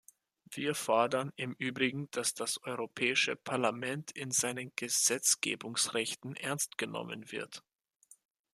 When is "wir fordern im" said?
0.49-1.53